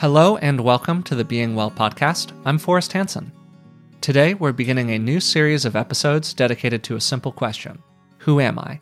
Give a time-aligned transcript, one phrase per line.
[0.00, 2.32] Hello and welcome to the Being Well podcast.
[2.46, 3.30] I'm Forrest Hanson.
[4.00, 7.82] Today we're beginning a new series of episodes dedicated to a simple question
[8.20, 8.80] Who am I?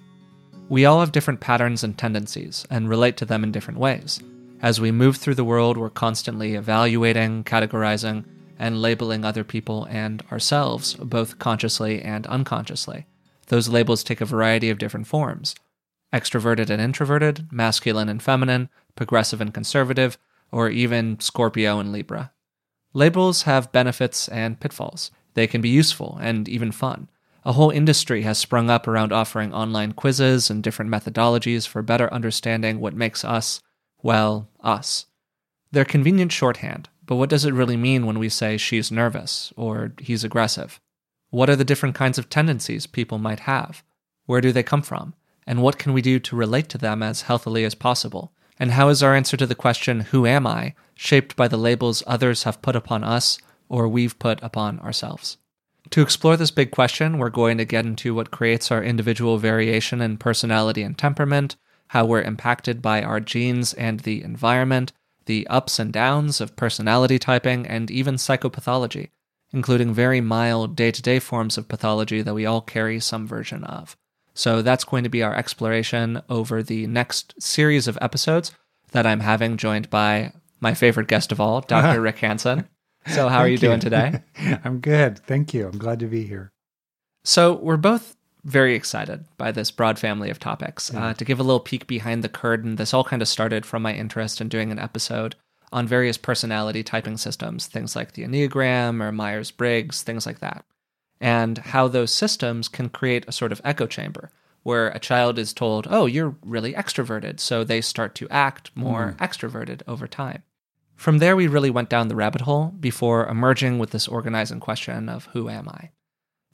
[0.69, 4.21] We all have different patterns and tendencies and relate to them in different ways.
[4.63, 8.25] As we move through the world, we're constantly evaluating, categorizing,
[8.57, 13.07] and labeling other people and ourselves, both consciously and unconsciously.
[13.49, 15.57] Those labels take a variety of different forms
[16.15, 20.17] extroverted and introverted, masculine and feminine, progressive and conservative,
[20.51, 22.33] or even Scorpio and Libra.
[22.95, 25.11] Labels have benefits and pitfalls.
[25.35, 27.09] They can be useful and even fun.
[27.45, 32.13] A whole industry has sprung up around offering online quizzes and different methodologies for better
[32.13, 33.61] understanding what makes us,
[34.03, 35.07] well, us.
[35.71, 39.93] They're convenient shorthand, but what does it really mean when we say she's nervous or
[39.99, 40.81] he's aggressive?
[41.31, 43.83] What are the different kinds of tendencies people might have?
[44.27, 45.15] Where do they come from?
[45.47, 48.33] And what can we do to relate to them as healthily as possible?
[48.59, 52.03] And how is our answer to the question, Who am I, shaped by the labels
[52.07, 55.39] others have put upon us or we've put upon ourselves?
[55.91, 60.01] To explore this big question, we're going to get into what creates our individual variation
[60.01, 61.57] in personality and temperament,
[61.89, 64.93] how we're impacted by our genes and the environment,
[65.27, 69.11] the ups and downs of personality typing, and even psychopathology,
[69.51, 73.65] including very mild day to day forms of pathology that we all carry some version
[73.65, 73.97] of.
[74.39, 78.53] So that's going to be our exploration over the next series of episodes
[78.93, 82.01] that I'm having, joined by my favorite guest of all, Dr.
[82.01, 82.69] Rick Hanson.
[83.09, 84.23] So, how are you, you doing today?
[84.65, 85.19] I'm good.
[85.19, 85.67] Thank you.
[85.67, 86.53] I'm glad to be here.
[87.25, 90.95] So, we're both very excited by this broad family of topics.
[90.95, 93.83] Uh, to give a little peek behind the curtain, this all kind of started from
[93.83, 95.35] my interest in doing an episode
[95.73, 100.65] on various personality typing systems, things like the Enneagram or Myers Briggs, things like that
[101.21, 104.31] and how those systems can create a sort of echo chamber
[104.63, 107.41] where a child is told, oh, you're really extroverted.
[107.41, 109.17] So they start to act more mm.
[109.17, 110.43] extroverted over time.
[110.95, 115.09] From there, we really went down the rabbit hole before emerging with this organizing question
[115.09, 115.91] of who am I?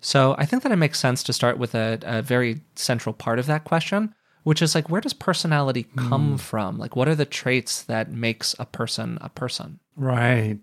[0.00, 3.38] So I think that it makes sense to start with a, a very central part
[3.38, 6.40] of that question, which is like, where does personality come mm.
[6.40, 6.76] from?
[6.76, 9.80] Like, what are the traits that makes a person a person?
[9.96, 10.58] Right.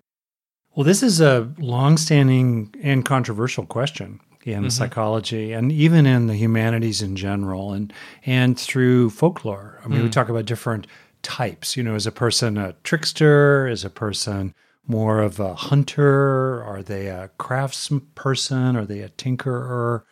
[0.76, 4.70] Well, this is a longstanding and controversial question in mm-hmm.
[4.70, 7.94] psychology and even in the humanities in general and
[8.26, 9.80] and through folklore.
[9.84, 10.04] I mean, mm.
[10.04, 10.88] we talk about different
[11.22, 11.76] types.
[11.78, 13.68] You know, is a person a trickster?
[13.68, 14.54] Is a person
[14.88, 16.64] more of a hunter?
[16.64, 18.76] Are they a craftsperson?
[18.76, 20.04] Are they a tinkerer?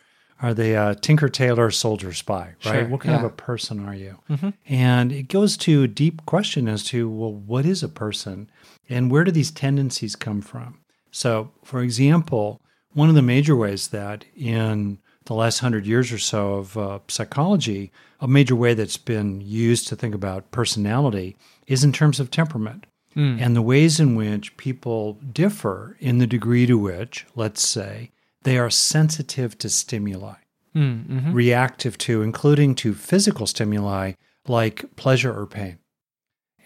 [0.42, 2.54] Are they a tinker, tailor, soldier, spy?
[2.64, 2.80] Right?
[2.80, 3.26] Sure, what kind yeah.
[3.26, 4.18] of a person are you?
[4.30, 4.50] Mm-hmm.
[4.66, 8.50] And it goes to a deep question as to well, what is a person?
[8.90, 10.80] And where do these tendencies come from?
[11.10, 12.60] So, for example,
[12.92, 16.98] one of the major ways that in the last hundred years or so of uh,
[17.08, 21.36] psychology, a major way that's been used to think about personality
[21.66, 22.86] is in terms of temperament
[23.16, 23.40] mm.
[23.40, 28.10] and the ways in which people differ in the degree to which, let's say,
[28.42, 30.34] they are sensitive to stimuli,
[30.74, 31.32] mm, mm-hmm.
[31.32, 34.12] reactive to, including to physical stimuli
[34.48, 35.78] like pleasure or pain.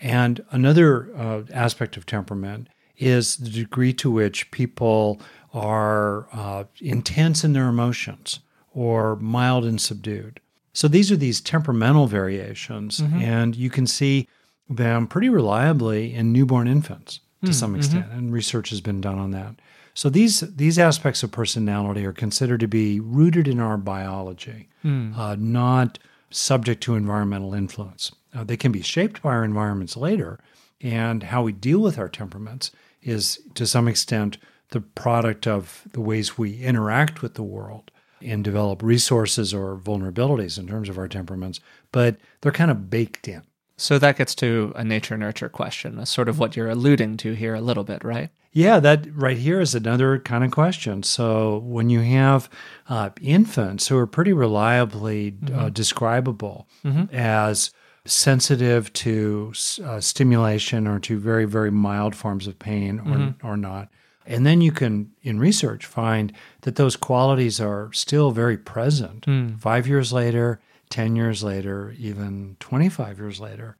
[0.00, 5.21] And another uh, aspect of temperament is the degree to which people
[5.53, 8.41] are uh, intense in their emotions
[8.72, 10.41] or mild and subdued.
[10.72, 13.21] So these are these temperamental variations, mm-hmm.
[13.21, 14.28] and you can see
[14.69, 17.78] them pretty reliably in newborn infants to mm, some mm-hmm.
[17.78, 19.54] extent, and research has been done on that.
[19.94, 25.16] So these these aspects of personality are considered to be rooted in our biology, mm.
[25.16, 26.00] uh, not
[26.31, 28.12] subject to environmental influence.
[28.35, 30.39] Uh, they can be shaped by our environments later,
[30.81, 32.71] and how we deal with our temperaments
[33.03, 34.39] is to some extent
[34.71, 37.91] the product of the ways we interact with the world
[38.21, 41.61] and develop resources or vulnerabilities in terms of our temperaments,
[41.93, 43.43] but they're kind of baked in.
[43.77, 47.55] So that gets to a nature nurture question, sort of what you're alluding to here
[47.55, 48.31] a little bit, right?
[48.54, 51.03] Yeah, that right here is another kind of question.
[51.03, 52.48] So when you have
[52.88, 55.59] uh, infants who are pretty reliably uh, mm-hmm.
[55.59, 57.12] uh, describable mm-hmm.
[57.12, 57.72] as
[58.06, 59.53] sensitive to
[59.84, 63.47] uh, stimulation or to very, very mild forms of pain or, mm-hmm.
[63.47, 63.89] or not.
[64.24, 69.60] And then you can, in research, find that those qualities are still very present mm.
[69.60, 70.60] five years later,
[70.91, 73.77] 10 years later, even 25 years later.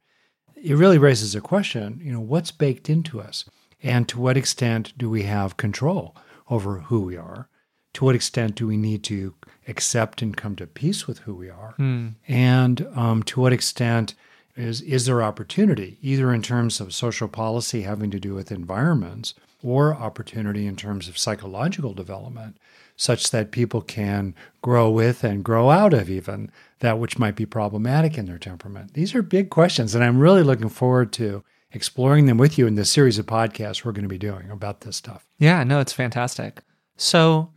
[0.55, 3.45] It really raises a question you know, what's baked into us?
[3.83, 6.15] And to what extent do we have control
[6.49, 7.49] over who we are?
[7.93, 9.33] To what extent do we need to
[9.67, 11.75] accept and come to peace with who we are?
[11.79, 12.15] Mm.
[12.27, 14.15] And um, to what extent
[14.55, 19.33] is, is there opportunity, either in terms of social policy having to do with environments
[19.63, 22.57] or opportunity in terms of psychological development,
[22.95, 27.45] such that people can grow with and grow out of even that which might be
[27.45, 28.93] problematic in their temperament?
[28.93, 32.75] These are big questions, and I'm really looking forward to exploring them with you in
[32.75, 35.27] this series of podcasts we're going to be doing about this stuff.
[35.37, 36.61] Yeah, no, it's fantastic.
[36.97, 37.51] So,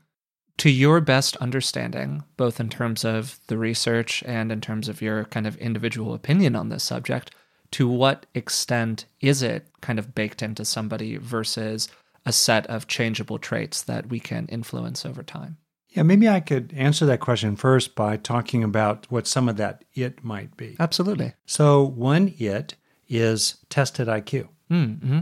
[0.58, 5.24] to your best understanding, both in terms of the research and in terms of your
[5.26, 7.32] kind of individual opinion on this subject,
[7.72, 11.88] to what extent is it kind of baked into somebody versus
[12.26, 15.58] a set of changeable traits that we can influence over time?
[15.90, 19.84] Yeah, maybe I could answer that question first by talking about what some of that
[19.94, 20.76] it might be.
[20.78, 21.34] Absolutely.
[21.46, 22.74] So, one it
[23.08, 25.20] is tested IQ, Mm-hmm.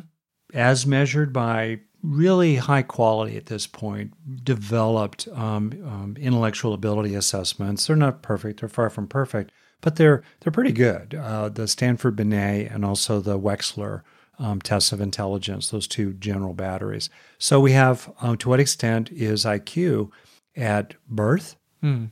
[0.55, 4.13] as measured by really high quality at this point,
[4.45, 7.87] developed um, um, intellectual ability assessments.
[7.87, 11.15] They're not perfect; they're far from perfect, but they're they're pretty good.
[11.15, 14.03] Uh, the Stanford Binet and also the Wechsler
[14.39, 17.09] um, tests of intelligence; those two general batteries.
[17.39, 20.11] So we have um, to what extent is IQ
[20.57, 21.57] at birth,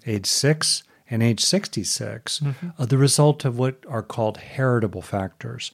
[0.07, 2.43] age six, and age 66,
[2.79, 5.73] uh, the result of what are called heritable factors,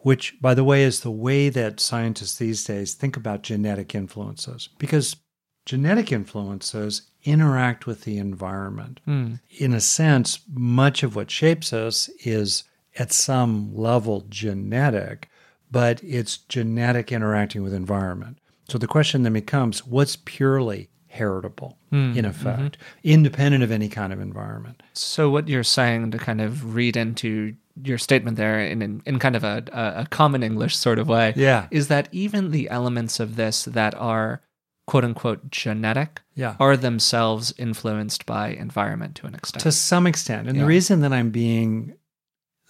[0.00, 4.68] which, by the way, is the way that scientists these days think about genetic influences.
[4.78, 5.16] Because
[5.64, 8.98] genetic influences interact with the environment.
[9.58, 12.64] In a sense, much of what shapes us is
[12.98, 15.28] at some level genetic,
[15.70, 18.38] but it's genetic interacting with environment.
[18.68, 24.20] So the question then becomes what's purely heritable in effect, independent of any kind of
[24.20, 24.82] environment?
[24.94, 29.18] So, what you're saying to kind of read into your statement there in, in, in
[29.18, 31.66] kind of a, a, common English sort of way Yeah.
[31.70, 34.42] is that even the elements of this that are
[34.86, 36.56] quote unquote genetic Yeah.
[36.60, 39.62] are themselves influenced by environment to an extent.
[39.62, 40.46] to some extent.
[40.48, 40.62] And Yeah.
[40.64, 41.94] the reason that I'm being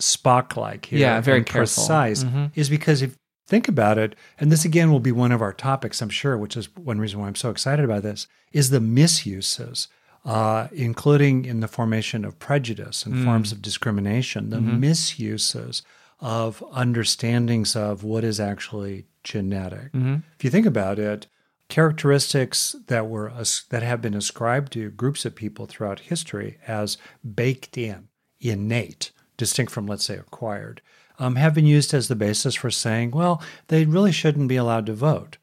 [0.01, 2.53] Spock like here, Yeah, very precise, Mhm.
[2.55, 3.17] is because if
[3.51, 6.57] think about it, and this again will be one of our topics, I'm sure, which
[6.57, 9.89] is one reason why I'm so excited about this, is the misuses,
[10.25, 13.25] uh, including in the formation of prejudice and hmm.
[13.25, 14.81] forms of discrimination, the mm-hmm.
[14.81, 15.83] misuses
[16.21, 19.93] of understandings of what is actually genetic.
[19.93, 20.17] Mm-hmm.
[20.37, 21.27] If you think about it,
[21.69, 23.33] characteristics that were
[23.71, 26.99] that have been ascribed to groups of people throughout history as
[27.35, 28.09] baked in,
[28.41, 30.83] innate, distinct from let's say acquired,
[31.21, 34.87] um, have been used as the basis for saying, well, they really shouldn't be allowed
[34.87, 35.37] to vote.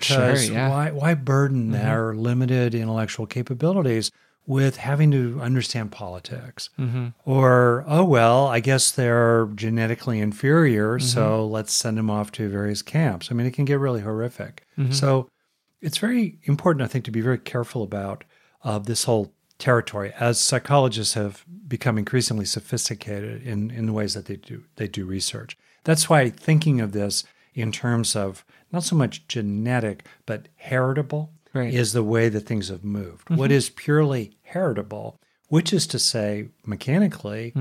[0.00, 0.68] Sure, Because yeah.
[0.68, 4.10] why why burden their limited intellectual capabilities
[4.46, 6.68] with having to understand politics?
[7.24, 12.82] Or oh well, I guess they're genetically inferior, so let's send them off to various
[12.82, 13.28] camps.
[13.30, 14.66] I mean, it can get really horrific.
[14.90, 15.28] So
[15.80, 18.24] it's very important, I think, to be very careful about
[18.64, 24.26] uh, this whole territory as psychologists have become increasingly sophisticated in, in the ways that
[24.26, 25.56] they do they do research.
[25.84, 31.74] That's why thinking of this in terms of not so much genetic but heritable Right.
[31.74, 33.28] is the way that things have moved.
[33.28, 37.52] What is purely heritable, which is to say mechanically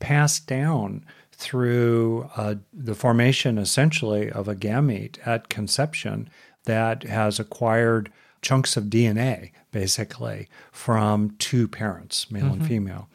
[0.00, 6.28] passed down through uh, the formation essentially of a gamete at conception
[6.64, 8.10] that has acquired
[8.42, 12.64] chunks of DNA basically from two parents, male and mm-hmm.
[12.64, 13.10] female.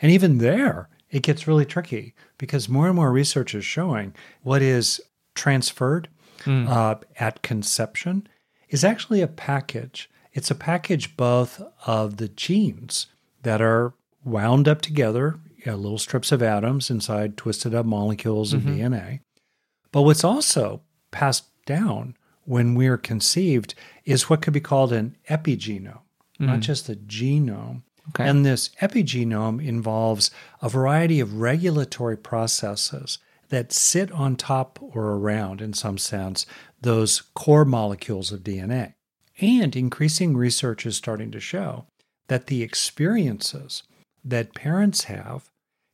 [0.00, 4.14] And even there, it gets really tricky because more and more research is showing
[4.44, 5.00] what is
[5.34, 6.08] transferred
[6.44, 6.68] mm.
[6.68, 8.28] uh, at conception
[8.68, 10.08] is actually a package.
[10.32, 13.08] It's a package both of the genes
[13.42, 13.94] that are
[14.24, 18.78] wound up together, you know, little strips of atoms inside twisted up molecules of mm-hmm.
[18.78, 19.20] DNA.
[19.90, 25.98] But what's also passed down when we're conceived is what could be called an epigenome,
[26.38, 26.62] not mm.
[26.62, 27.82] just the genome.
[28.10, 28.28] Okay.
[28.28, 35.60] And this epigenome involves a variety of regulatory processes that sit on top or around,
[35.60, 36.44] in some sense,
[36.80, 38.94] those core molecules of DNA.
[39.40, 41.86] And increasing research is starting to show
[42.28, 43.82] that the experiences
[44.24, 45.50] that parents have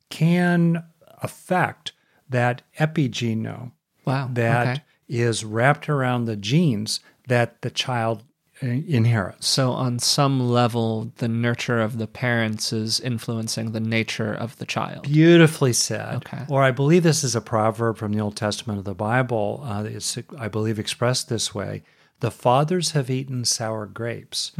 [0.09, 0.83] can
[1.21, 1.93] affect
[2.29, 3.71] that epigenome
[4.05, 4.29] wow.
[4.31, 4.83] that okay.
[5.07, 8.23] is wrapped around the genes that the child
[8.61, 9.47] inherits.
[9.47, 14.65] So, on some level, the nurture of the parents is influencing the nature of the
[14.65, 15.03] child.
[15.03, 16.15] Beautifully said.
[16.17, 16.45] Okay.
[16.49, 19.63] Or I believe this is a proverb from the Old Testament of the Bible.
[19.65, 21.83] Uh, it's, I believe, expressed this way
[22.19, 24.51] The fathers have eaten sour grapes,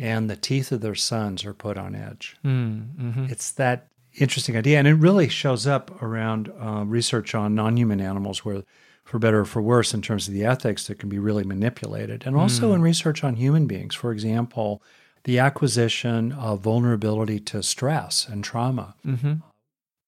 [0.00, 2.36] and the teeth of their sons are put on edge.
[2.44, 3.26] Mm-hmm.
[3.28, 4.78] It's that interesting idea.
[4.78, 8.62] And it really shows up around uh, research on non human animals, where,
[9.04, 12.24] for better or for worse, in terms of the ethics, that can be really manipulated.
[12.26, 12.76] And also hmm.
[12.76, 13.94] in research on human beings.
[13.94, 14.82] For example,
[15.24, 18.94] the acquisition of vulnerability to stress and trauma.
[19.06, 19.34] Mm-hmm.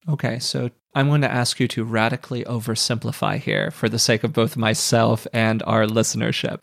[0.08, 4.32] Okay, so I'm going to ask you to radically oversimplify here for the sake of
[4.32, 6.60] both myself and our listenership.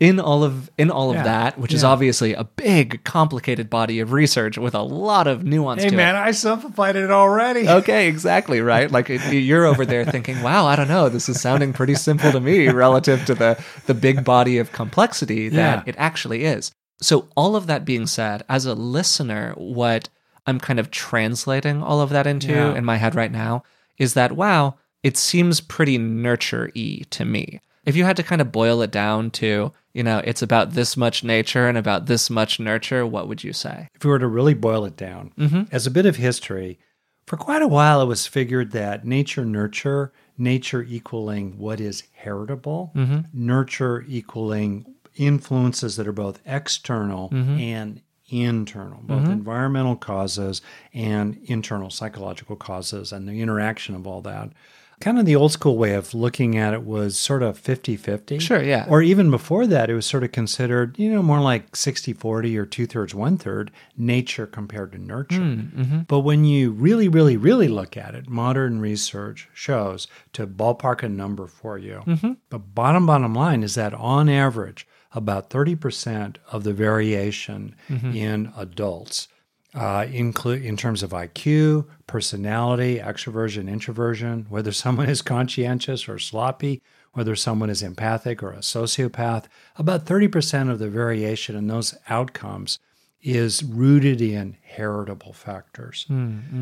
[0.00, 1.22] In all of in all of Yeah.
[1.24, 5.82] that, which is obviously a big, complicated body of research with a lot of nuance
[5.82, 7.68] Hey man, I simplified it already.
[7.78, 8.90] Okay, exactly right.
[8.90, 11.08] Like you're over there thinking, "Wow, I don't know.
[11.08, 15.48] This is sounding pretty simple to me relative to the the big body of complexity
[15.48, 15.82] that Yeah.
[15.90, 20.08] it actually is." So, all of that being said, as a listener, what
[20.46, 22.74] I'm kind of translating all of that into Yeah.
[22.74, 23.62] in my head right now
[23.98, 27.60] is that wow, it seems pretty nurture y to me.
[27.84, 30.96] If you had to kind of boil it down to, you know, it's about this
[30.96, 33.88] much nature and about this much nurture, what would you say?
[33.96, 35.62] if we were to really boil it down, mm-hmm.
[35.72, 36.78] as a bit of history,
[37.26, 42.92] for quite a while it was figured that nature nurture, nature equaling what is heritable,
[42.94, 43.22] mm-hmm.
[43.32, 44.86] nurture equaling
[45.16, 47.58] influences that are both external mm-hmm.
[47.58, 50.62] and internal, both environmental causes
[50.94, 54.50] and internal psychological causes, and the interaction of all that.
[55.00, 58.38] Kind of the old school way of looking at it was sort of 50 50.
[58.38, 58.86] Sure, yeah.
[58.88, 62.58] Or even before that, it was sort of considered, you know, more like 60 40
[62.58, 65.36] or two thirds, one third nature compared to nurture.
[65.36, 65.98] Hmm, mm-hmm.
[66.08, 71.08] But when you really, really, really look at it, modern research shows to ballpark a
[71.08, 72.02] number for you.
[72.06, 72.32] Mm-hmm.
[72.50, 78.12] The bottom, bottom line is that on average, about 30% of the variation mm-hmm.
[78.12, 79.28] in adults
[79.78, 86.82] uh, include in terms of IQ, personality, extroversion, introversion, whether someone is conscientious or sloppy,
[87.12, 89.44] whether someone is empathic or a sociopath.
[89.76, 92.78] About 30% of the variation in those outcomes
[93.22, 96.06] is rooted in heritable factors.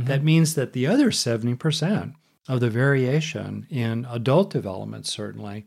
[0.05, 2.15] That means that the other 70%
[2.49, 5.67] of the variation in adult development, certainly,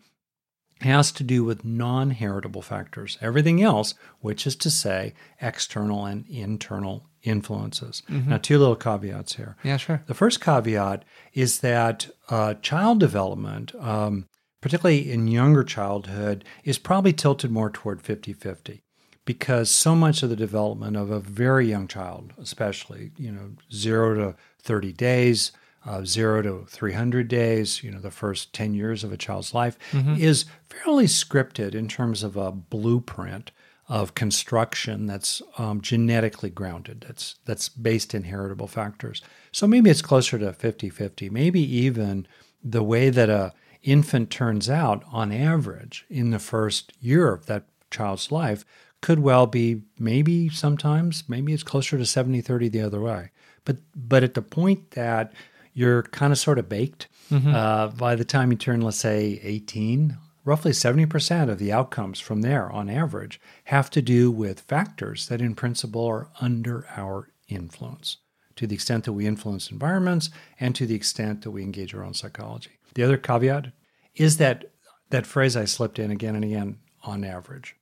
[0.81, 3.17] has to do with non heritable factors.
[3.21, 8.01] Everything else, which is to say, external and internal influences.
[8.07, 9.57] Now, two little caveats here.
[9.63, 10.03] Yeah, sure.
[10.07, 14.27] The first caveat is that uh, child development, um,
[14.62, 18.81] particularly in younger childhood, is probably tilted more toward 50 50
[19.25, 24.15] because so much of the development of a very young child, especially, you know, zero
[24.15, 25.51] to 30 days,
[25.86, 29.77] uh, zero to 300 days, you know, the first 10 years of a child's life,
[30.19, 33.51] is fairly scripted in terms of a blueprint
[33.88, 39.21] of construction that's um, genetically grounded, that's, that's based in heritable factors.
[39.51, 42.27] So maybe it's closer to 50 50, maybe even
[42.63, 47.63] the way that a infant turns out on average in the first year of that
[47.89, 48.65] child's life
[49.01, 53.31] could well be maybe sometimes maybe it's closer to 70 30 the other way
[53.63, 55.31] but but at the point that
[55.79, 60.17] you're kind of sort of baked uh, by the time you turn let's say 18
[60.45, 65.41] roughly 70% of the outcomes from there on average have to do with factors that
[65.41, 68.17] in principle are under our influence.
[68.55, 72.03] To the extent that we influence environments and to the extent that we engage our
[72.03, 72.71] own psychology.
[72.95, 73.71] The other caveat
[74.15, 74.71] is that
[75.12, 77.75] that phrase i slipped in again and again on average.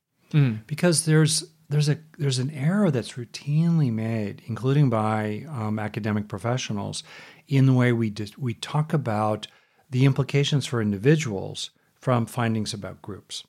[0.68, 7.04] Because there's there's a there's an error that's routinely made, including by um, academic professionals,
[7.48, 9.48] in the way we dis- we talk about
[9.90, 13.44] the implications for individuals from findings about groups.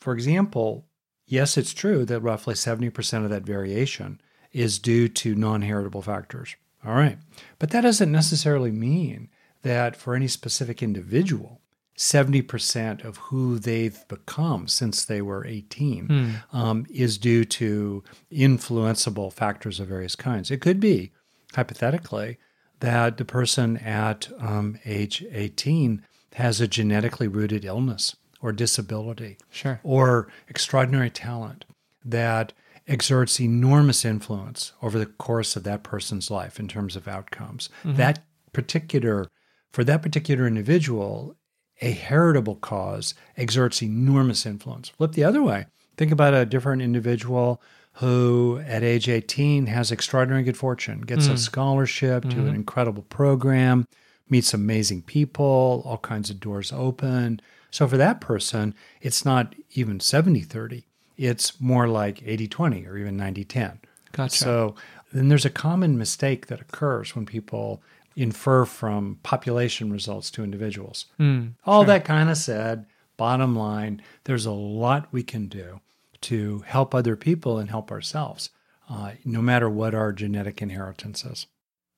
[0.00, 0.86] For example,
[1.26, 4.20] yes, it's true that roughly seventy percent of that variation
[4.52, 6.56] is due to non-heritable factors.
[6.84, 7.18] All right,
[7.58, 9.28] but that doesn't necessarily mean
[9.62, 11.60] that for any specific individual
[11.96, 19.78] 70% of who they've become since they were 18 um, is due to influenceable factors
[19.78, 20.50] of various kinds.
[20.50, 21.12] It could be,
[21.54, 22.38] hypothetically,
[22.80, 26.02] that the person at um, age 18
[26.34, 29.78] has a genetically rooted illness or disability Sure.
[29.82, 31.64] or extraordinary talent
[32.04, 32.52] that
[32.88, 37.68] exerts enormous influence over the course of that person's life in terms of outcomes.
[37.84, 39.28] That particular,
[39.72, 41.36] for that particular individual,
[41.80, 44.88] a heritable cause exerts enormous influence.
[44.88, 45.66] Flip the other way.
[45.96, 47.62] Think about a different individual
[48.02, 51.36] who, at age 18, has extraordinary good fortune, gets a hmm.
[51.36, 52.54] scholarship to an mm-hmm.
[52.56, 53.86] incredible program,
[54.28, 57.40] meets amazing people, all kinds of doors open.
[57.70, 60.84] So for that person, it's not even 70 30,
[61.16, 63.78] it's more like 80 20 or even 90 10.
[64.10, 64.36] Gotcha.
[64.36, 64.74] So
[65.12, 67.82] then there's a common mistake that occurs when people
[68.16, 71.06] infer from population results to individuals.
[71.18, 71.50] Hmm.
[71.64, 75.80] All that kind of said, bottom line, there's a lot we can do
[76.22, 78.50] to help other people and help ourselves,
[78.88, 81.46] uh, no matter what our genetic inheritance is.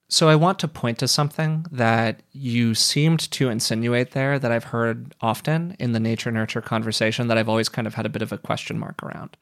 [0.07, 4.65] So I want to point to something that you seemed to insinuate there that I've
[4.65, 8.21] heard often in the nature nurture conversation that I've always kind of had a bit
[8.21, 9.35] of a question mark around.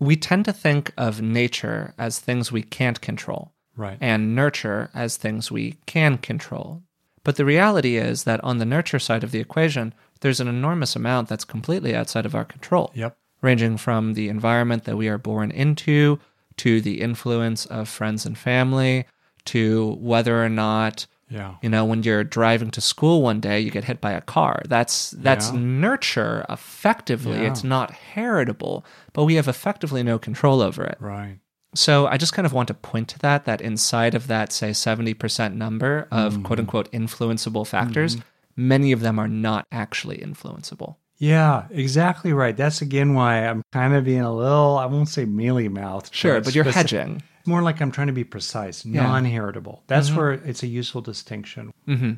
[0.00, 3.98] We tend to think of nature as things we can't control Right.
[4.00, 6.82] and nurture as things we can control.
[7.22, 10.96] But the reality is that on the nurture side of the equation, there's an enormous
[10.96, 13.16] amount that's completely outside of our control, Yep.
[13.40, 16.18] Ranging from the environment that we are born into
[16.56, 19.04] to the influence of friends and family
[19.44, 21.54] to whether or not Yeah.
[21.62, 24.62] you know when you're driving to school one day you get hit by a car
[24.68, 25.58] that's that's Yeah.
[25.58, 27.48] nurture effectively Yeah.
[27.50, 31.38] it's not heritable but we have effectively no control over it Right.
[31.74, 34.70] so I just kind of want to point to that, that inside of that, say,
[34.72, 36.42] 70% number of Mm-hmm.
[36.42, 38.16] quote unquote influenceable factors,
[38.56, 40.96] many of them are not actually influenceable.
[41.18, 42.56] Yeah, exactly right.
[42.56, 46.14] That's again why I'm kind of being a little, I won't say mealy mouthed.
[46.14, 47.22] Sure, but you're hedging.
[47.46, 49.02] More like I'm trying to be precise, Yeah.
[49.04, 49.82] non heritable.
[49.86, 51.72] That's where it's a useful distinction.
[51.86, 52.12] hmm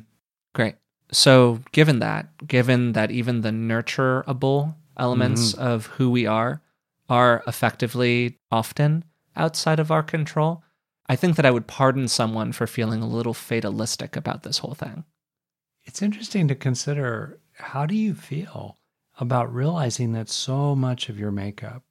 [0.53, 0.75] Great.
[1.13, 6.61] So, given that, given that even the nurturable elements of who we are
[7.09, 9.03] are effectively often
[9.35, 10.63] outside of our control,
[11.07, 14.73] I think that I would pardon someone for feeling a little fatalistic about this whole
[14.73, 15.05] thing.
[15.83, 18.77] It's interesting to consider how do you feel
[19.21, 21.83] about realizing that so much of your makeup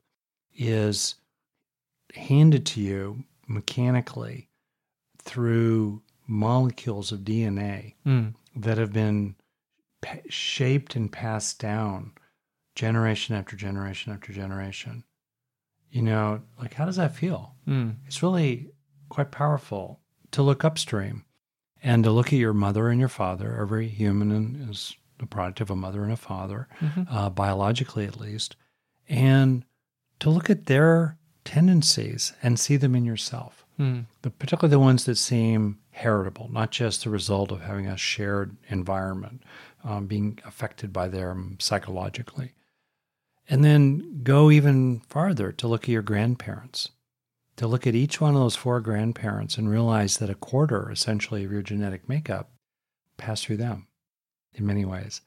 [0.54, 1.14] is
[2.14, 4.48] handed to you mechanically
[5.18, 8.34] through molecules of DNA Mm.
[8.56, 9.36] that have been
[10.02, 12.12] pa- shaped and passed down
[12.74, 15.04] generation after generation after generation.
[15.90, 17.54] You know, like how does that feel?
[17.66, 17.96] Mm.
[18.06, 18.70] It's really
[19.08, 20.00] quite powerful
[20.32, 21.24] to look upstream
[21.82, 23.56] and to look at your mother and your father.
[23.60, 27.06] Every human is the product of a mother and a father, Mhm.
[27.08, 28.56] uh, biologically at least,
[29.08, 29.64] and
[30.18, 34.04] to look at their tendencies and see them in yourself Mm.
[34.22, 38.56] the, particularly the ones that seem heritable, not just the result of having a shared
[38.68, 39.42] environment,
[39.84, 42.52] um, being affected by them psychologically.
[43.48, 46.90] And then go even farther to look at your grandparents,
[47.56, 51.44] to look at each one of those four grandparents and realize that a quarter essentially
[51.44, 52.50] of your genetic makeup
[53.16, 53.86] passed through them
[54.54, 55.20] in many ways.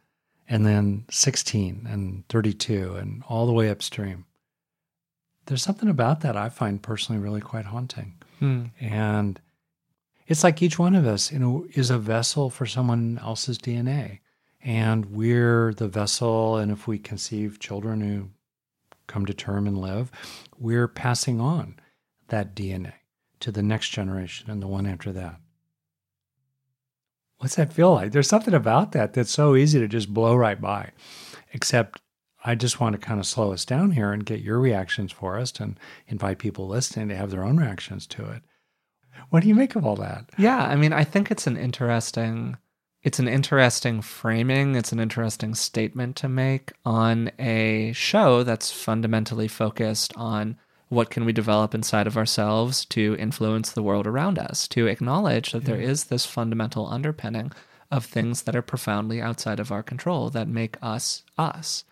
[0.48, 4.26] And then 16 and 32 and all the way upstream.
[5.46, 8.16] There's something about that I find personally really quite haunting.
[8.42, 8.72] Mm.
[8.80, 9.40] And
[10.28, 14.20] it's like each one of us you know, is a vessel for someone else's DNA.
[14.64, 16.58] And we're the vessel.
[16.58, 18.30] And if we conceive children who
[19.08, 20.12] come to term and live,
[20.58, 21.76] we're passing on
[22.30, 22.94] that DNA
[23.42, 25.40] to the next generation and the one after that.
[27.44, 28.14] What's that feel like?
[28.14, 30.92] There's something about that that's so easy to just blow right by.
[31.52, 32.00] Except
[32.46, 35.38] I just want to kind of slow us down here and get your reactions for
[35.38, 35.78] us and
[36.08, 38.44] invite people listening to have their own reactions to it.
[39.30, 40.30] What do you make of all that?
[40.38, 42.56] Yeah, I mean, I think it's an interesting
[43.02, 49.50] it's an interesting framing, it's an interesting statement to make on a show that's fundamentally
[49.50, 50.58] focused on
[50.94, 55.52] what can we develop inside of ourselves to influence the world around us, to acknowledge
[55.52, 57.52] that there is this fundamental underpinning
[57.92, 61.84] of things that are profoundly outside of our control that make us us.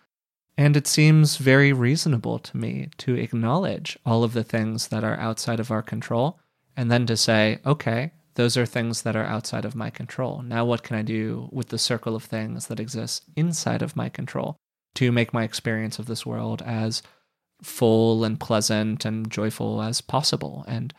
[0.56, 5.18] And it seems very reasonable to me to acknowledge all of the things that are
[5.18, 6.38] outside of our control
[6.76, 10.42] and then to say, okay, those are things that are outside of my control.
[10.42, 14.08] Now, what can I do with the circle of things that exists inside of my
[14.08, 14.56] control
[14.94, 17.02] to make my experience of this world as
[17.62, 20.64] full and pleasant and joyful as possible?
[20.68, 20.92] And,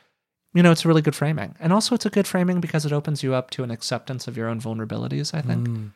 [0.54, 1.56] you know, it's a really good framing.
[1.60, 4.38] And also, it's a good framing because it opens you up to an acceptance of
[4.38, 5.68] your own vulnerabilities, I think.
[5.68, 5.92] Mm,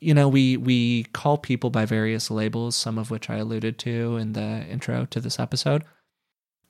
[0.00, 4.16] you know we we call people by various labels some of which i alluded to
[4.16, 5.84] in the intro to this episode.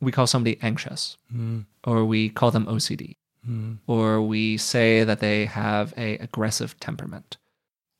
[0.01, 1.16] We call somebody anxious.
[1.35, 3.16] Mm, or we call them ocd
[3.49, 7.37] mm, or we say that they have a aggressive temperament.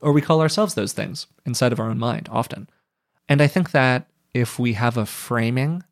[0.01, 2.68] Or we call ourselves those things inside of our own mind often.
[3.29, 5.83] And i think that if we have a framing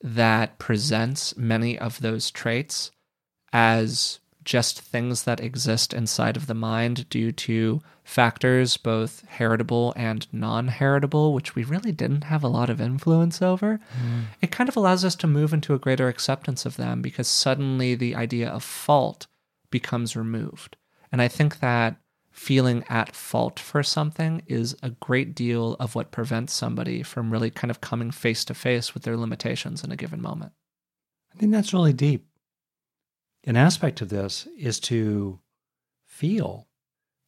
[0.00, 2.92] that presents many of those traits
[3.52, 10.28] as just things that exist inside of the mind due to factors both heritable and
[10.32, 14.22] non heritable, which we really didn't have a lot of influence over, mm.
[14.40, 17.96] it kind of allows us to move into a greater acceptance of them because suddenly
[17.96, 19.26] the idea of fault
[19.72, 20.76] becomes removed.
[21.10, 21.96] And I think that
[22.30, 27.50] feeling at fault for something is a great deal of what prevents somebody from really
[27.50, 30.52] kind of coming face to face with their limitations in a given moment.
[31.34, 32.26] I think that's really deep.
[33.44, 35.40] An aspect of this is to
[36.04, 36.66] feel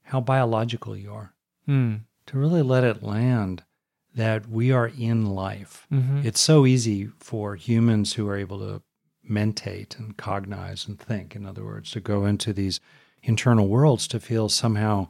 [0.05, 1.35] how biological you are,
[1.67, 1.97] Hmm.
[2.27, 3.65] to really let it land
[4.15, 5.87] that we are in life.
[5.91, 6.27] Mm-hmm.
[6.27, 8.83] It's so easy for humans who are able to
[9.23, 12.79] mentate and cognize and think, in other words, to go into these
[13.23, 15.09] internal worlds to feel somehow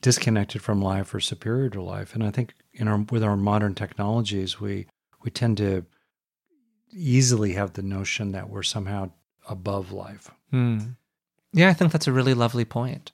[0.00, 2.14] disconnected from life or superior to life.
[2.14, 4.86] And I think in our with our modern technologies, we
[5.22, 5.84] we tend to
[6.90, 9.10] easily have the notion that we're somehow
[9.48, 10.30] above life.
[10.50, 10.78] Hmm.
[11.52, 13.12] Yeah, I think that's a really lovely point.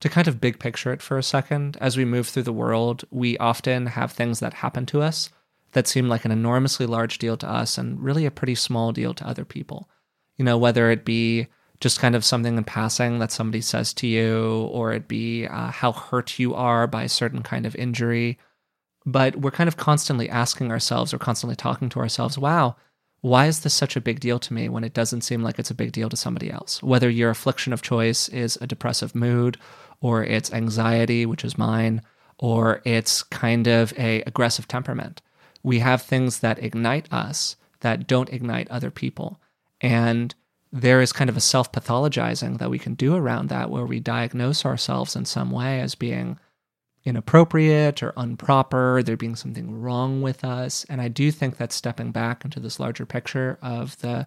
[0.00, 3.04] to kind of big picture it for a second, as we move through the world,
[3.10, 5.30] we often have things that happen to us
[5.72, 9.14] that seem like an enormously large deal to us and really a pretty small deal
[9.14, 9.88] to other people.
[10.36, 11.46] You know, whether it be
[11.84, 15.70] just kind of something in passing that somebody says to you, or it be uh,
[15.70, 18.38] how hurt you are by a certain kind of injury.
[19.04, 22.76] But we're kind of constantly asking ourselves or constantly talking to ourselves, wow,
[23.20, 25.70] why is this such a big deal to me when it doesn't seem like it's
[25.70, 26.82] a big deal to somebody else?
[26.82, 29.58] Whether your affliction of choice is a depressive mood,
[30.00, 32.00] or it's anxiety, which is mine,
[32.38, 35.20] or it's kind of a aggressive temperament.
[35.62, 39.38] We have things that ignite us that don't ignite other people.
[39.82, 40.34] And
[40.74, 44.00] there is kind of a self pathologizing that we can do around that where we
[44.00, 46.36] diagnose ourselves in some way as being
[47.04, 50.84] inappropriate or improper, there being something wrong with us.
[50.88, 54.26] And I do think that stepping back into this larger picture of the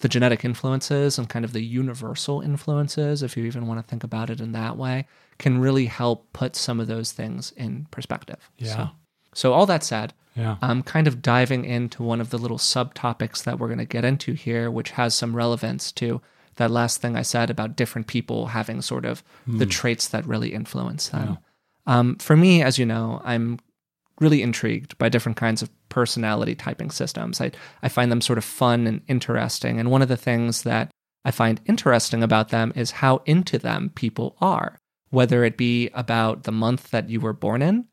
[0.00, 4.04] the genetic influences and kind of the universal influences, if you even want to think
[4.04, 5.06] about it in that way,
[5.38, 8.50] can really help put some of those things in perspective.
[8.58, 8.76] Yeah.
[8.76, 8.90] So,
[9.36, 10.56] so all that said, Yeah.
[10.62, 14.04] I'm kind of diving into one of the little subtopics that we're going to get
[14.04, 16.22] into here, which has some relevance to
[16.56, 20.54] that last thing I said about different people having sort of the traits that really
[20.54, 21.38] influence them.
[21.86, 23.58] Um, for me, as you know, I'm
[24.20, 27.38] really intrigued by different kinds of personality typing systems.
[27.40, 29.78] I, I find them sort of fun and interesting.
[29.78, 30.90] And one of the things that
[31.26, 34.78] I find interesting about them is how into them people are,
[35.10, 37.86] whether it be about the month that you were born in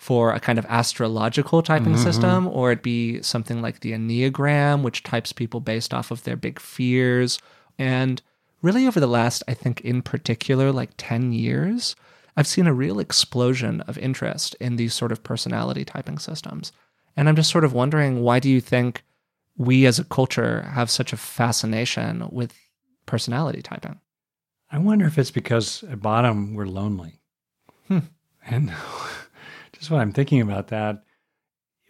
[0.00, 5.02] for a kind of astrological typing system, or it'd be something like the Enneagram, which
[5.02, 7.38] types people based off of their big fears.
[7.78, 8.22] And
[8.62, 11.96] really, over the last, I think, in particular, like 10 years,
[12.34, 16.72] I've seen a real explosion of interest in these sort of personality typing systems.
[17.14, 19.04] And I'm just sort of wondering why do you think
[19.58, 22.54] we as a culture have such a fascination with
[23.04, 24.00] personality typing?
[24.72, 27.20] I wonder if it's because at bottom we're lonely.
[27.86, 27.98] Hmm.
[28.46, 28.72] And
[29.80, 31.02] just what I'm thinking about that,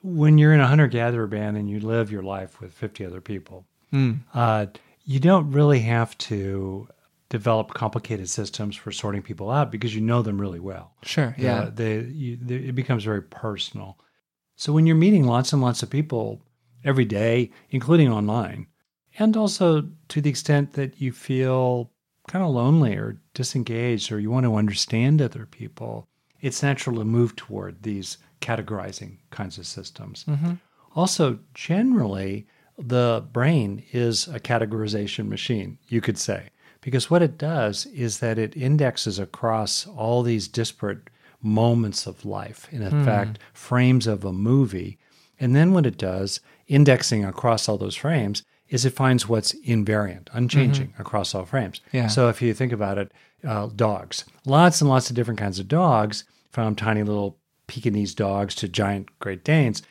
[0.02, 3.20] when you're in a hunter gatherer band and you live your life with 50 other
[3.20, 4.12] people, Hmm.
[4.32, 4.66] uh,
[5.04, 6.88] you don't really have to
[7.28, 10.94] develop complicated systems for sorting people out because you know them really well.
[11.02, 11.34] Sure.
[11.36, 11.62] Yeah.
[11.62, 13.98] Uh, they, you, they, it becomes very personal.
[14.56, 16.42] So when you're meeting lots and lots of people
[16.84, 18.66] every day, including online,
[19.18, 21.90] and also to the extent that you feel
[22.28, 26.08] kind of lonely or disengaged or you want to understand other people,
[26.40, 30.24] it's natural to move toward these categorizing kinds of systems.
[30.28, 30.58] Mhm.
[30.96, 32.46] Also, generally,
[32.78, 36.48] the brain is a categorization machine, you could say,
[36.80, 41.10] because what it does is that it indexes across all these disparate
[41.42, 44.98] moments of life, in effect, frames of a movie.
[45.38, 50.28] And then what it does, indexing across all those frames, is it finds what's invariant,
[50.32, 51.80] unchanging across all frames.
[51.92, 52.06] Yeah.
[52.06, 53.12] So if you think about it,
[53.46, 58.54] uh, dogs, lots and lots of different kinds of dogs, from tiny little Pekingese dogs
[58.56, 59.82] to giant Great Danes,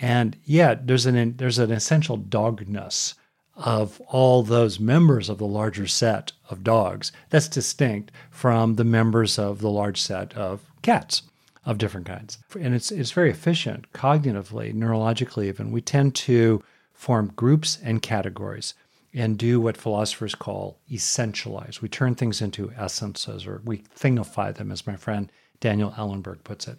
[0.00, 3.14] and yet there's an there's an essential dogness
[3.56, 9.38] of all those members of the larger set of dogs that's distinct from the members
[9.38, 11.22] of the large set of cats
[11.64, 12.38] of different kinds.
[12.58, 15.72] And it's it's very efficient cognitively, neurologically even.
[15.72, 16.62] We tend to
[16.98, 18.74] form groups and categories
[19.14, 21.80] and do what philosophers call essentialize.
[21.80, 25.30] We turn things into essences or we thingify them, as my friend
[25.60, 26.76] Daniel Ellenberg puts it.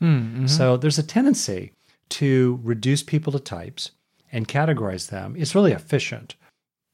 [0.47, 1.71] So there's a tendency
[2.09, 3.91] to reduce people to types
[4.31, 5.35] and categorize them.
[5.37, 6.35] It's really efficient.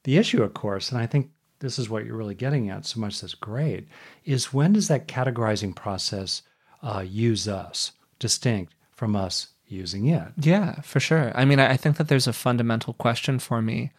[0.04, 3.00] The issue, of course, and I think this is what you're really getting at so
[3.00, 3.88] much that's great,
[4.24, 6.44] is when does that categorizing process
[6.84, 10.28] uh, use us, distinct from us using it?
[10.38, 11.32] Yeah, for sure.
[11.36, 13.92] I mean, I think that there's a fundamental question for me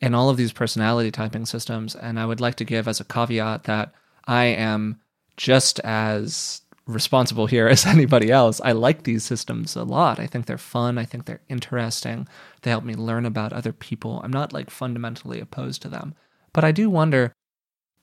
[0.00, 1.94] in all of these personality typing systems.
[1.94, 3.92] And I would like to give as a caveat that
[4.26, 5.00] I am
[5.36, 8.60] just as responsible here as anybody else.
[8.62, 10.18] I like these systems a lot.
[10.18, 10.98] I think they're fun.
[10.98, 12.26] I think they're interesting.
[12.62, 14.20] They help me learn about other people.
[14.24, 16.14] I'm not like fundamentally opposed to them.
[16.52, 17.32] But I do wonder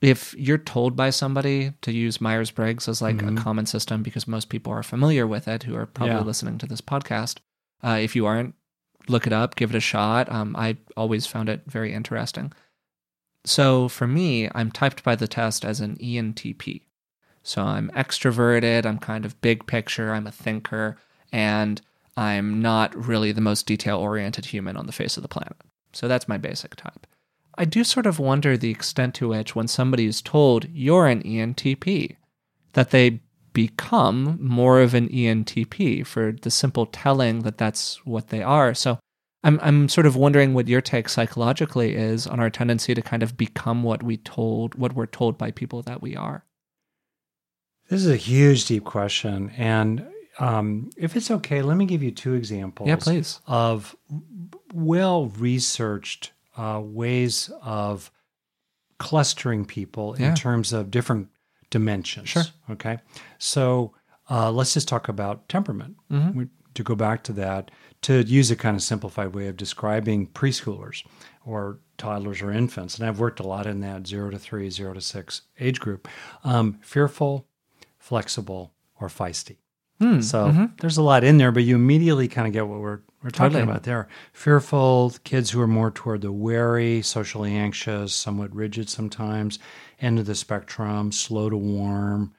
[0.01, 4.27] if you're told by somebody to use Myers Briggs as like a common system because
[4.27, 6.21] most people are familiar with it who are probably Yeah.
[6.21, 7.38] listening to this podcast.
[7.83, 8.53] Uh, if you aren't,
[9.07, 10.31] look it up, give it a shot.
[10.31, 12.53] Um, I always found it very interesting.
[13.45, 16.81] So for me, I'm typed by the test as an ENTP.
[17.43, 20.97] So I'm extroverted, I'm kind of big picture, I'm a thinker,
[21.31, 21.81] and
[22.17, 25.55] I'm not really the most detail oriented human on the face of the planet.
[25.93, 27.07] So that's my basic type.
[27.58, 31.24] I do sort of wonder the extent to which, when somebody is told you're an
[31.24, 32.15] ENTP,
[32.74, 33.22] that they
[33.54, 38.76] become more of an ENTP for the simple telling that that's what they are.
[38.76, 39.00] So
[39.43, 43.24] I'm I'm sort of wondering what your take psychologically is on our tendency to kind
[43.24, 46.46] of become what we told what we're told by people that we are.
[47.89, 49.52] This is a huge, deep question.
[49.58, 50.06] And
[50.39, 53.39] um, if it's okay, let me give you two examples Yeah, please.
[53.48, 53.96] of
[54.74, 58.12] well researched uh, ways of
[59.00, 60.30] clustering people Yeah.
[60.30, 61.30] in terms of different
[61.70, 62.30] dimensions.
[62.30, 62.43] Sure.
[62.72, 62.98] Okay.
[63.38, 63.93] So
[64.30, 65.96] uh, let's just talk about temperament.
[66.12, 66.38] Mm-hmm.
[66.39, 67.72] We, to go back to that,
[68.04, 71.04] to use a kind of simplified way of describing preschoolers
[71.46, 74.93] or toddlers or infants, and I've worked a lot in that zero to three, zero
[74.93, 76.08] to six age group
[76.43, 77.48] um, fearful,
[77.98, 79.58] flexible, or feisty.
[80.00, 80.80] Hmm, So mhm.
[80.80, 83.62] there's a lot in there, but you immediately kind of get what we're we're talking
[83.62, 83.63] Totally.
[83.63, 84.08] about there.
[84.34, 89.60] Fearful kids who are more toward the wary, socially anxious, somewhat rigid sometimes,
[89.99, 92.34] end of the spectrum, slow to warm,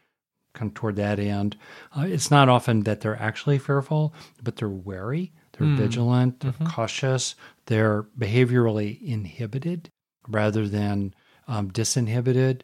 [0.55, 1.57] kind of toward that end.
[1.97, 5.77] Uh, it's not often that they're actually fearful, but they're wary, they're Hmm.
[5.77, 6.65] vigilant, they're Mhm.
[6.65, 7.35] cautious,
[7.67, 9.91] they're behaviorally inhibited
[10.29, 11.15] rather than
[11.49, 12.61] um, disinhibited.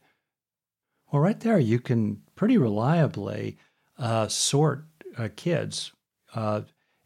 [1.11, 3.57] Well, right there, you can pretty reliably
[3.99, 4.85] uh, sort
[5.17, 5.93] uh, kids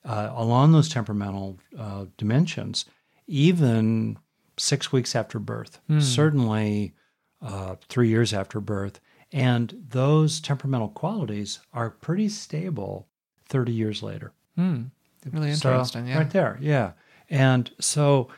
[0.09, 2.85] uh, along those temperamental uh, dimensions,
[3.27, 4.19] even
[4.57, 6.01] six weeks after birth, Hmm.
[6.01, 6.95] certainly
[7.41, 9.01] uh, three years after birth.
[9.33, 13.07] And those temperamental qualities are pretty stable
[13.49, 14.33] 30 years later.
[14.57, 14.85] Hmm.
[15.31, 16.07] Really So, interesting.
[16.09, 16.19] yeah.
[16.19, 16.59] Right there.
[16.61, 16.93] Yeah.
[17.29, 18.29] And so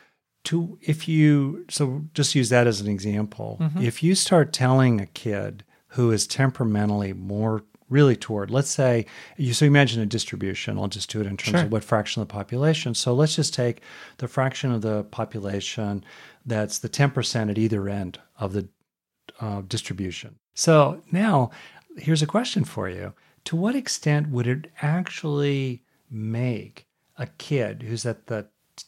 [0.43, 3.57] to if you so just use that as an example.
[3.61, 3.81] Mhm.
[3.83, 9.05] If you start telling a kid who is temperamentally more really toward, let's say
[9.37, 10.77] you so imagine a distribution.
[10.77, 11.65] I'll just do it in terms Sure.
[11.65, 12.95] of what fraction of the population.
[12.95, 13.81] So let's just take
[14.17, 16.03] the fraction of the population
[16.45, 18.67] that's the 10% at either end of the
[19.39, 20.35] uh, distribution.
[20.53, 21.51] So now
[21.97, 23.13] here's a question for you.
[23.45, 28.47] To what extent would it actually make a kid who's at the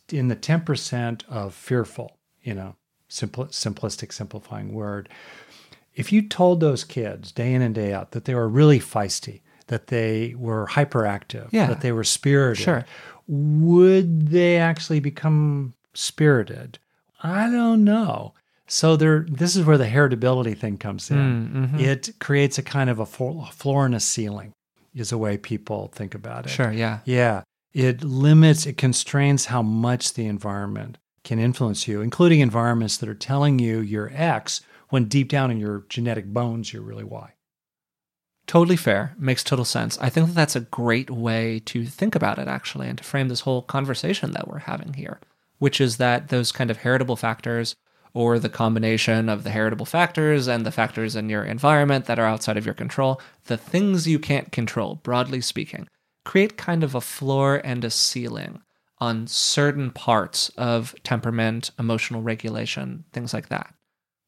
[0.09, 2.75] in the 10% of fearful, you know,
[3.09, 5.09] simpl- simplistic simplifying word,
[5.95, 9.41] if you told those kids day in and day out that they were really feisty,
[9.67, 11.67] that they were hyperactive, Yeah.
[11.67, 12.85] that they were spirited, Sure.
[13.27, 16.79] would they actually become spirited?
[17.21, 18.33] I don't know.
[18.67, 21.17] So there, this is where the heritability thing comes in.
[21.17, 21.79] Mm, mhm.
[21.79, 24.53] It creates a kind of a floor and a ceiling,
[24.95, 26.49] is the way people think about it.
[26.49, 26.71] Sure.
[26.71, 26.99] Yeah.
[27.05, 27.41] Yeah.
[27.73, 33.15] It limits, it constrains how much the environment can influence you, including environments that are
[33.15, 34.61] telling you you're X
[34.93, 37.33] when deep down in your genetic bones, you're really Y.
[38.45, 39.15] Totally fair.
[39.17, 39.97] Makes total sense.
[39.99, 43.27] I think that that's a great way to think about it, actually, and to frame
[43.27, 45.19] this whole conversation that we're having here,
[45.57, 47.75] which is that those kind of heritable factors,
[48.13, 52.27] or the combination of the heritable factors and the factors in your environment that are
[52.27, 55.87] outside of your control, the things you can't control, broadly speaking,
[56.23, 58.61] create kind of a floor and a ceiling
[58.99, 63.73] on certain parts of temperament, emotional regulation, things like that.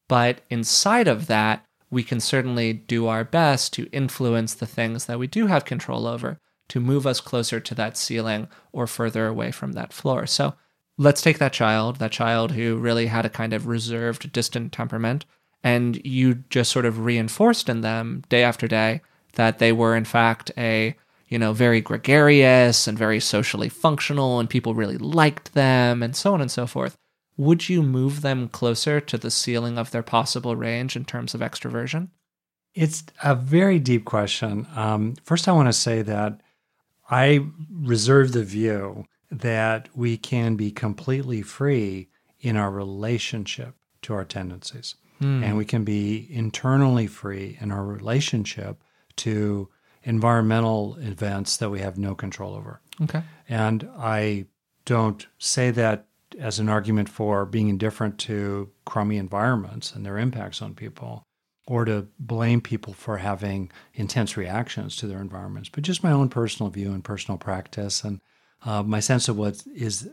[0.08, 5.18] But inside of that, we can certainly do our best to influence the things that
[5.18, 6.38] we do have control over
[6.68, 10.26] to move us closer to that ceiling or further away from that floor.
[10.26, 10.54] So
[10.98, 15.24] let's take that child, that child who really had a kind of reserved, distant temperament,
[15.62, 19.00] and you just sort of reinforced in them day after day
[19.34, 20.94] that they were in fact a
[21.28, 26.34] you know very gregarious and very socially functional and people really liked them and so
[26.34, 26.96] on and so forth
[27.36, 31.40] would you move them closer to the ceiling of their possible range in terms of
[31.40, 32.08] extroversion?
[32.74, 34.66] It's a very deep question.
[34.74, 36.40] Um, first, I want to say that
[37.10, 42.08] I reserve the view that we can be completely free
[42.40, 44.94] in our relationship to our tendencies.
[45.18, 45.42] Hmm.
[45.42, 48.82] And we can be internally free in our relationship
[49.16, 49.68] to
[50.02, 52.80] environmental events that we have no control over.
[53.02, 53.22] Okay.
[53.48, 54.46] And I
[54.84, 56.05] don't say that
[56.38, 61.22] as an argument for being indifferent to crummy environments and their impacts on people,
[61.66, 66.28] or to blame people for having intense reactions to their environments, but just my own
[66.28, 68.20] personal view and personal practice and
[68.64, 70.08] uh, my sense of what is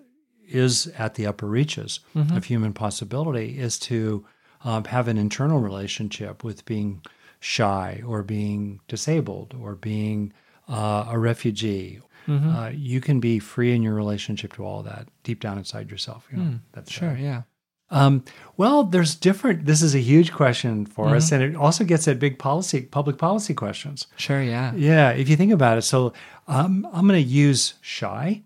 [0.45, 2.35] is at the upper reaches Mhm.
[2.35, 4.25] of human possibility is to
[4.65, 7.01] um, have an internal relationship with being
[7.39, 10.33] shy or being disabled or being
[10.67, 12.55] uh, a refugee Mhm.
[12.55, 16.27] uh, you can be free in your relationship to all that deep down inside yourself.
[16.31, 17.41] You know, Hmm, that's Sure, uh, yeah.
[17.89, 18.23] Um,
[18.57, 19.65] well, there's different.
[19.65, 21.35] This is a huge question for us, Mm-hmm.
[21.35, 24.07] and it also gets at big policy, public policy questions.
[24.15, 24.73] Sure, yeah.
[24.75, 25.83] Yeah, if you think about it.
[25.83, 26.11] So
[26.47, 28.43] um, I'm going to use shy.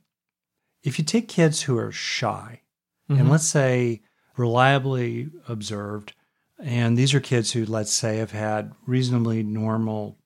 [0.84, 2.62] If you take kids who are shy,
[3.10, 3.30] and Mhm.
[3.30, 4.02] let's say
[4.36, 6.14] reliably observed,
[6.60, 10.17] and these are kids who, let's say, have had reasonably normal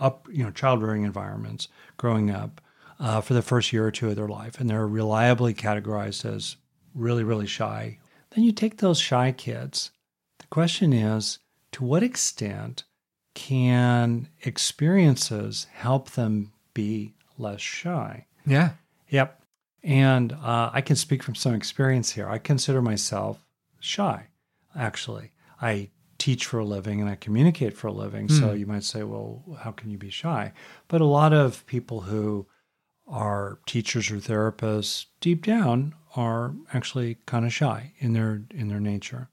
[0.00, 2.60] up, you know, child rearing environments growing up
[2.98, 6.56] uh, for the first year or two of their life, and they're reliably categorized as
[6.94, 7.98] really, really shy.
[8.30, 9.90] Then you take those shy kids.
[10.38, 11.38] The question is,
[11.72, 12.84] to what extent
[13.34, 18.26] can experiences help them be less shy?
[18.46, 18.70] Yeah.
[19.08, 19.42] Yep.
[19.82, 22.28] And uh, I can speak from some experience here.
[22.28, 23.46] I consider myself
[23.78, 24.26] shy,
[24.76, 25.30] actually.
[25.60, 28.28] I teach for a living and I communicate for a living.
[28.28, 28.56] So Hmm.
[28.56, 30.52] you might say, well, how can you be shy?
[30.86, 32.46] But a lot of people who
[33.08, 38.78] are teachers or therapists deep down are actually kind of shy in their in their
[38.80, 39.30] nature.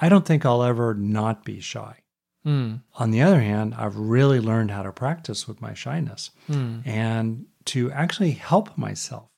[0.00, 2.00] I don't think I'll ever not be shy.
[2.44, 2.82] Mm.
[2.96, 6.84] On the other hand, I've really learned how to practice with my shyness Mm.
[6.86, 9.30] and to actually help myself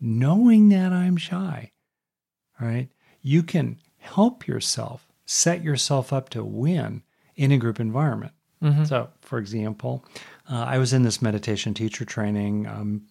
[0.00, 1.72] knowing that I'm shy.
[2.60, 2.90] Right?
[3.22, 7.04] You can help yourself set yourself up to win
[7.36, 8.32] in a group environment.
[8.60, 8.84] Mhm.
[8.84, 10.04] So, for example,
[10.50, 13.02] uh, I was in this meditation teacher training um,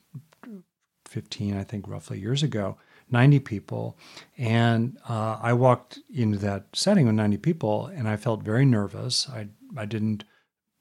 [1.05, 2.77] 15, I think, roughly years ago,
[3.10, 3.97] 90 people.
[4.38, 9.29] And uh, I walked into that setting with 90 people and I felt very nervous.
[9.29, 10.25] I, I didn't,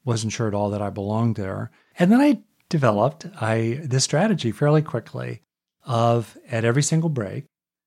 [0.03, 1.71] wasn't sure at all that I belonged there.
[1.97, 5.41] And then I developed I, this strategy fairly quickly
[5.85, 7.45] of at every single break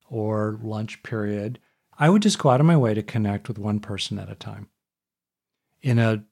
[0.08, 1.58] or lunch period,
[2.02, 4.34] I would just go out of my way to connect with one person at a
[4.34, 4.66] time
[5.82, 6.24] in a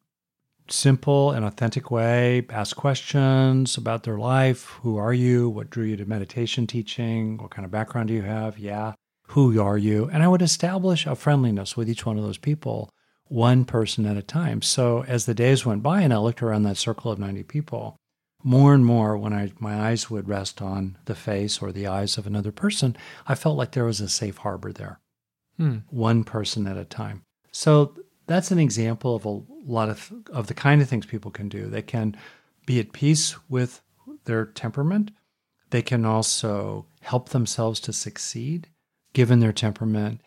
[0.68, 4.64] simple and authentic way, ask questions about their life.
[4.82, 5.48] Who are you?
[5.48, 7.36] What drew you to meditation teaching?
[7.36, 8.58] What kind of background do you have?
[8.58, 8.94] Yeah.
[9.28, 10.10] Who are you?
[10.12, 12.90] And I would establish a friendliness with each one of those people,
[13.26, 14.62] one person at a time.
[14.62, 17.96] So as the days went by and I looked around that circle of 90 people,
[18.42, 22.18] more and more when I my eyes would rest on the face or the eyes
[22.18, 22.96] of another person,
[23.28, 24.98] I felt like there was a safe harbor there
[25.60, 25.82] Mm.
[25.90, 27.22] one person at a time.
[27.52, 27.94] So
[28.26, 31.66] that's an example of a lot of of the kind of things people can do.
[31.66, 32.16] They can
[32.64, 33.82] be at peace with
[34.24, 35.10] their temperament.
[35.68, 38.68] They can also help themselves to succeed
[39.12, 40.22] given their temperament.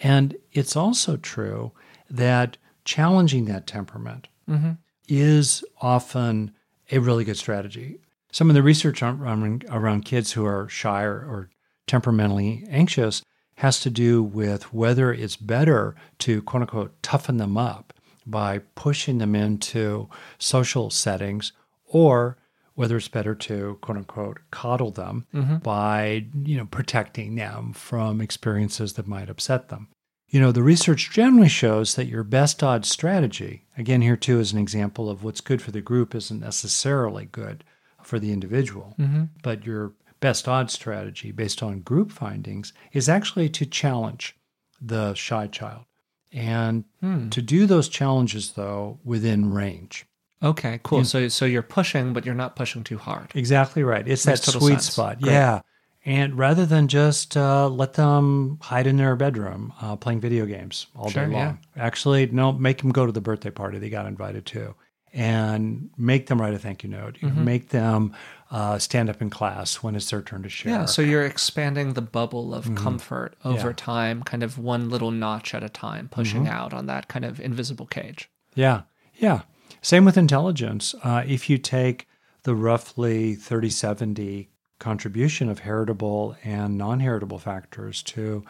[0.00, 1.72] And it's also true
[2.08, 4.72] that challenging that temperament hmm
[5.06, 6.52] is often
[6.92, 7.98] a really good strategy.
[8.30, 11.50] Some of the research around, around kids who are shy or, or
[11.86, 13.22] temperamentally anxious
[13.58, 17.92] has to do with whether it's better to quote unquote toughen them up
[18.26, 21.52] by pushing them into social settings
[21.86, 22.36] or
[22.74, 25.26] whether it's better to quote unquote coddle them
[25.62, 29.88] by you know protecting them from experiences that might upset them.
[30.28, 34.52] You know the research generally shows that your best odds strategy again here too is
[34.52, 37.64] an example of what's good for the group isn't necessarily good
[38.04, 43.48] for the individual hmm but your best odds strategy based on group findings is actually
[43.48, 44.36] to challenge
[44.80, 45.84] the shy child
[46.32, 47.28] and Hmm.
[47.30, 50.04] to do those challenges though within range
[50.40, 50.98] Okay, cool.
[50.98, 51.04] Yeah.
[51.04, 53.32] So so you're pushing, but you're not pushing too hard.
[53.34, 54.06] Exactly right.
[54.06, 54.92] It's Makes that sweet sense.
[54.92, 55.20] spot.
[55.20, 55.32] Great.
[55.32, 55.62] Yeah.
[56.04, 60.86] And rather than just uh, let them hide in their bedroom uh, playing video games
[60.94, 61.44] all Sure, day yeah.
[61.46, 64.76] long, actually, no, make them go to the birthday party they got invited to
[65.12, 67.18] and make them write a thank you note.
[67.20, 67.44] Mm-hmm.
[67.44, 68.14] Make them
[68.50, 70.72] uh, stand up in class when it's their turn to share.
[70.72, 73.66] Yeah, so you're expanding the bubble of comfort over Mm-hmm.
[73.68, 73.72] Yeah.
[73.74, 76.52] time, kind of one little notch at a time, pushing Mm-hmm.
[76.52, 78.30] out on that kind of invisible cage.
[78.54, 78.82] Yeah,
[79.16, 79.42] yeah.
[79.82, 80.94] Same with intelligence.
[81.04, 82.08] Uh, if you take
[82.44, 88.44] the roughly 30 70 contribution of heritable and non heritable factors to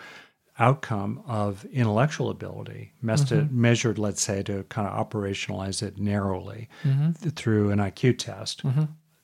[0.61, 7.35] outcome of intellectual ability, mes- measured, let's say, to kind of operationalize it narrowly th-
[7.35, 8.63] through an IQ test.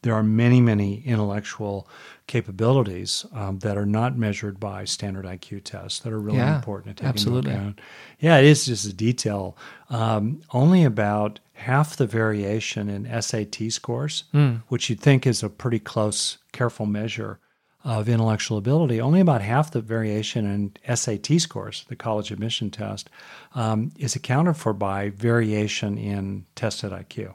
[0.04, 1.88] There are many, many intellectual
[2.26, 6.96] capabilities um, that are not measured by standard IQ tests that are really Yeah, important
[6.98, 7.50] to take absolutely.
[7.52, 7.80] into account.
[8.20, 9.56] Yeah, it is just a detail.
[9.88, 14.24] Um, only about half the variation in SAT scores,
[14.68, 17.38] which you'd think is a pretty close, careful measure
[17.82, 23.08] of intellectual ability, only about half the variation in SAT scores, the college admission test,
[23.54, 27.34] um, is accounted for by variation in tested IQ.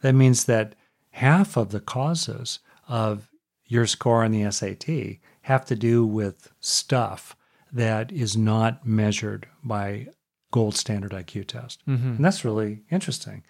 [0.00, 0.74] That means that
[1.14, 3.30] half of the causes of
[3.66, 7.36] your score on the SAT have to do with stuff
[7.72, 10.08] that is not measured by
[10.50, 11.86] gold standard IQ test.
[11.86, 12.16] Mm-hmm.
[12.16, 13.44] And that's really interesting.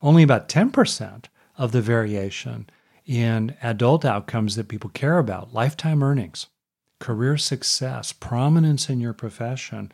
[0.00, 1.26] Only about 10%
[1.58, 2.70] of the variation
[3.04, 6.46] in adult outcomes that people care about, lifetime earnings,
[6.98, 9.92] career success, prominence in your profession,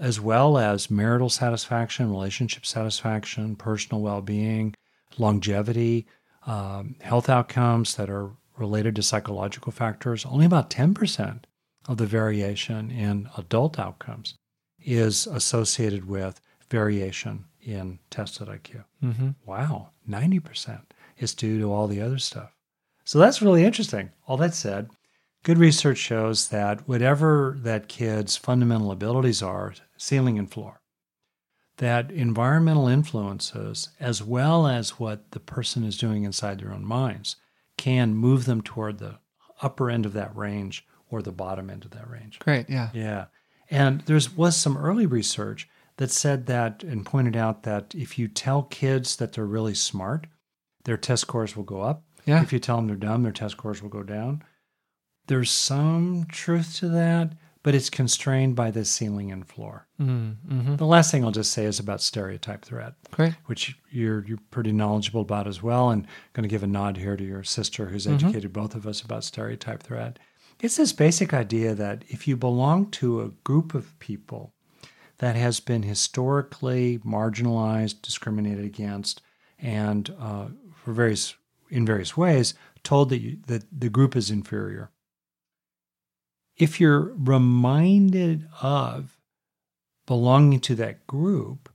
[0.00, 4.74] as well as marital satisfaction, relationship satisfaction, personal well being,
[5.18, 6.06] longevity,
[6.46, 11.40] um, health outcomes that are related to psychological factors, only about 10%
[11.88, 14.34] of the variation in adult outcomes
[14.80, 16.40] is associated with
[16.70, 18.84] variation in tested IQ.
[19.02, 19.30] Mm-hmm.
[19.44, 20.82] Wow, 90%
[21.18, 22.52] is due to all the other stuff.
[23.04, 24.10] So that's really interesting.
[24.26, 24.90] All that said,
[25.42, 30.80] good research shows that whatever that kid's fundamental abilities are, ceiling and floor,
[31.78, 37.36] that environmental influences, as well as what the person is doing inside their own minds,
[37.76, 39.18] can move them toward the
[39.60, 42.38] upper end of that range or the bottom end of that range.
[42.38, 42.90] Great, yeah.
[42.94, 43.26] Yeah.
[43.70, 45.68] And there was some early research
[45.98, 50.26] that said that and pointed out that if you tell kids that they're really smart,
[50.84, 52.04] their test scores will go up.
[52.24, 52.42] Yeah.
[52.42, 54.42] If you tell them they're dumb, their test scores will go down.
[55.26, 57.32] There's some truth to that,
[57.66, 59.88] but it's constrained by the ceiling and floor.
[60.00, 60.76] Mm-hmm.
[60.76, 63.32] The last thing I'll just say is about stereotype threat, Great.
[63.46, 66.96] which you're you're pretty knowledgeable about as well, and I'm going to give a nod
[66.96, 68.24] here to your sister who's Mm-hmm.
[68.26, 70.20] educated both of us about stereotype threat.
[70.60, 74.52] It's this basic idea that if you belong to a group of people
[75.18, 79.22] that has been historically marginalized, discriminated against,
[79.58, 80.46] and uh,
[80.84, 81.34] for various
[81.68, 82.54] in various ways
[82.84, 84.92] told that you, that the group is inferior.
[86.56, 89.18] If you're reminded of
[90.06, 91.68] belonging to that group,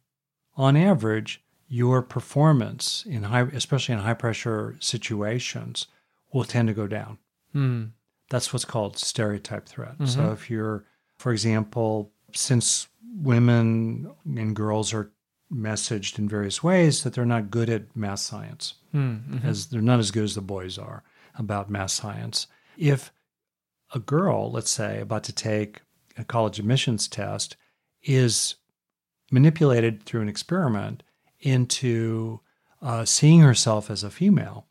[0.55, 5.87] on average, your performance in high, especially in high pressure situations,
[6.33, 7.17] will tend to go down.
[7.55, 7.91] Mm.
[8.29, 9.97] That's what's called stereotype threat.
[9.99, 10.07] Mhm.
[10.07, 10.85] So if you're,
[11.17, 15.11] for example, since women and girls are
[15.53, 19.45] messaged in various ways that they're not good at math science, Mm-hmm.
[19.47, 21.03] as they're not as good as the boys are
[21.35, 22.47] about math science.
[22.77, 23.11] If
[23.93, 25.81] a girl, let's say, about to take
[26.17, 27.55] a college admissions test,
[28.03, 28.55] is
[29.31, 31.03] manipulated through an experiment
[31.39, 32.39] into
[32.81, 34.67] uh, seeing herself as a female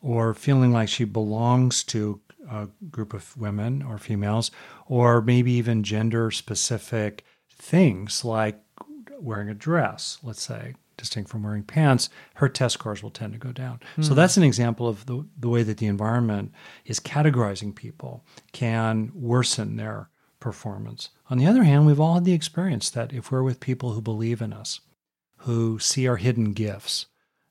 [0.00, 4.50] or feeling like she belongs to a group of women or females,
[4.86, 8.60] or maybe even gender specific things like
[9.20, 13.38] wearing a dress, let's say, distinct from wearing pants, her test scores will tend to
[13.38, 13.80] go down.
[14.00, 16.52] So that's an example of the, the way that the environment
[16.86, 21.10] is categorizing people can worsen their performance.
[21.28, 24.00] On the other hand, we've all had the experience that if we're with people who
[24.00, 24.80] believe in us,
[25.38, 27.06] who see our hidden gifts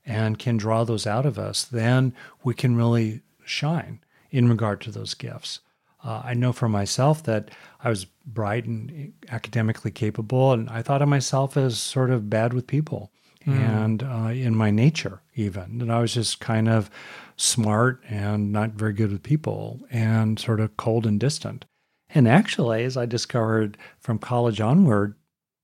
[0.05, 3.99] and can draw those out of us, then we can really shine
[4.29, 5.59] in regard to those gifts.
[6.03, 7.49] Uh, I know for myself that
[7.83, 12.53] I was bright and academically capable, and I thought of myself as sort of bad
[12.53, 13.11] with people
[13.45, 15.81] and uh, in my nature, even.
[15.81, 16.89] And I was just kind of
[17.37, 21.65] smart and not very good with people and sort of cold and distant.
[22.13, 25.15] And actually, as I discovered from college onward,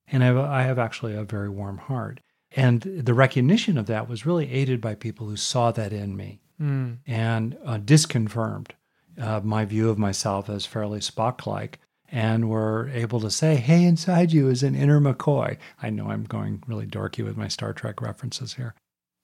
[0.08, 2.20] and I have, I have actually a very warm heart.
[2.56, 6.42] And the recognition of that was really aided by people who saw that in me
[6.60, 6.98] Mm.
[7.06, 8.74] and uh, disconfirmed
[9.22, 11.78] uh, my view of myself as fairly Spock like
[12.10, 15.58] and were able to say, hey, inside you is an inner McCoy.
[15.82, 18.74] I know I'm going really dorky with my Star Trek references here.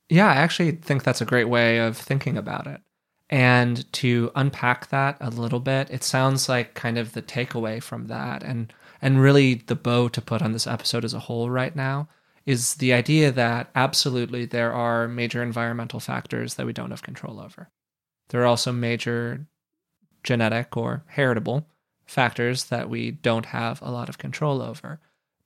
[0.09, 2.81] Yeah, I actually think that's a great way of thinking about it.
[3.29, 8.07] And to unpack that a little bit, it sounds like kind of the takeaway from
[8.07, 8.71] that and
[9.01, 12.07] and really the bow to put on this episode as a whole right now
[12.45, 17.39] is the idea that absolutely there are major environmental factors that we don't have control
[17.39, 17.69] over.
[18.29, 19.45] There are also major
[20.23, 21.67] genetic or heritable
[22.05, 24.99] factors that we don't have a lot of control over.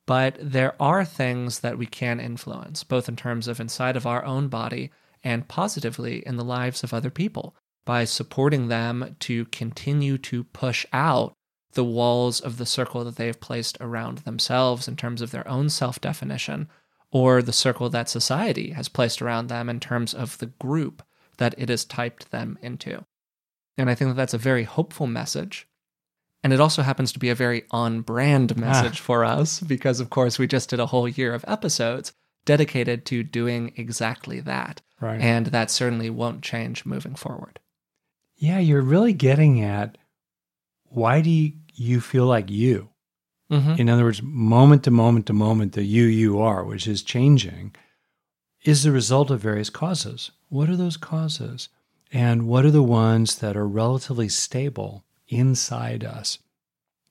[0.06, 4.24] But there are things that we can influence, both in terms of inside of our
[4.24, 4.92] own body
[5.24, 7.56] and positively in the lives of other people
[7.86, 11.34] by supporting them to continue to push out
[11.74, 15.48] the walls of the circle that they have placed around themselves in terms of their
[15.48, 16.68] own self definition,
[17.12, 21.04] or the circle that society has placed around them in terms of the group
[21.38, 23.06] that it has typed them into.
[23.78, 25.68] And I think that that's a very hopeful message.
[26.44, 30.10] And it also happens to be a very on brand message for us because, of
[30.10, 32.14] course, we just did a whole year of episodes
[32.46, 34.82] dedicated to doing exactly that.
[35.02, 35.20] Right.
[35.20, 37.60] And that certainly won't change moving forward.
[38.38, 39.98] yeah, you're really getting at
[40.90, 42.90] why do you, you feel like you?
[43.52, 43.74] Mm-hmm.
[43.82, 47.76] In other words, moment to moment to moment, the you you are, which is changing,
[48.64, 50.32] is the result of various causes.
[50.50, 51.70] What are those causes?
[52.12, 56.40] And what are the ones that are relatively stable inside us?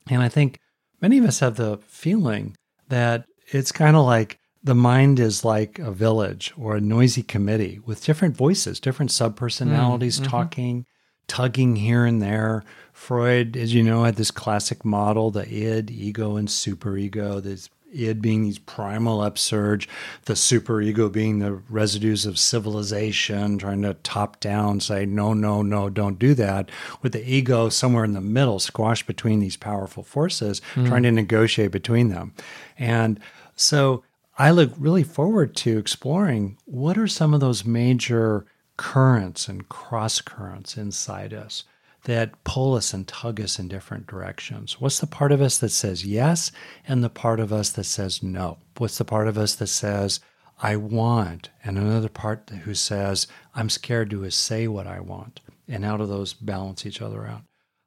[0.09, 0.61] And I think
[1.01, 2.57] many of us have the feeling
[2.89, 7.79] that it's kind of like the mind is like a village or a noisy committee
[7.85, 10.29] with different voices, different subpersonalities mhm.
[10.29, 10.87] talking,
[11.29, 12.65] tugging here and there.
[12.93, 17.43] Freud, as you know, had this classic model the id, ego, and superego.
[17.43, 19.89] This id being these primal upsurge,
[20.25, 25.89] the superego being the residues of civilization, trying to top down, say, no, no, no,
[25.89, 26.71] don't do that.
[27.03, 30.87] With the ego somewhere in the middle, squashed between these powerful forces, hmm.
[30.87, 32.35] trying to negotiate between them.
[32.79, 33.21] And
[33.55, 34.05] so
[34.39, 40.21] I look really forward to exploring what are some of those major currents and cross
[40.21, 41.65] currents inside us
[42.07, 44.81] that pull us and tug us in different directions?
[44.81, 46.51] What's the part of us that says yes
[46.89, 48.59] and the part of us that says no?
[48.79, 50.21] What's the part of us that says,
[50.63, 55.41] I want, and another part who says, I'm scared to say what I want?
[55.69, 57.43] And how do those balance each other out?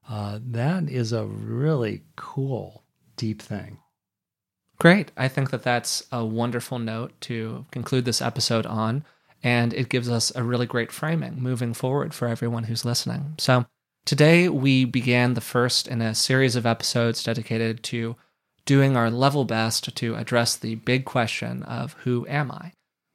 [0.07, 2.83] Uh, that is a really cool,
[3.15, 3.79] deep thing.
[4.79, 5.11] Great.
[5.17, 9.03] I think that that's a wonderful note to conclude this episode on.
[9.43, 13.35] And it gives us a really great framing moving forward for everyone who's listening.
[13.37, 13.65] So,
[14.09, 18.15] today we began the first in a series of episodes dedicated to
[18.65, 22.71] doing our level best to address the big question of who am I?